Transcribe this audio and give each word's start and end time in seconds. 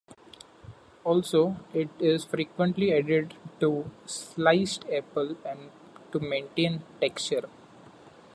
Also, 1.03 1.57
it 1.75 1.87
is 1.99 2.25
frequently 2.25 2.91
added 2.91 3.35
to 3.59 3.91
sliced 4.07 4.83
apples 4.91 5.37
to 6.11 6.19
maintain 6.19 6.81
texture. 6.99 7.47